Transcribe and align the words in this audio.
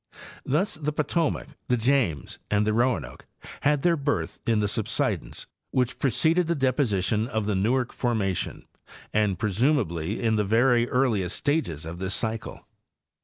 Thus 0.43 0.79
the 0.81 0.91
Potomac, 0.91 1.49
the 1.67 1.77
James 1.77 2.39
and 2.49 2.65
the 2.65 2.73
Roanoke 2.73 3.27
had 3.61 3.83
their 3.83 3.95
birth 3.95 4.39
in 4.47 4.57
the 4.57 4.67
subsidence 4.67 5.45
which 5.69 5.99
preceded 5.99 6.47
the 6.47 6.55
deposition 6.55 7.27
of 7.27 7.45
the 7.45 7.53
Newark 7.53 7.93
formation, 7.93 8.65
and 9.13 9.37
presumably 9.37 10.19
in 10.19 10.37
the 10.37 10.43
very 10.43 10.89
earliest 10.89 11.35
stages 11.35 11.85
of 11.85 11.99
this 11.99 12.15
cycle. 12.15 12.65